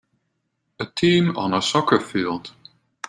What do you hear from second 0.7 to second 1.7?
A team on a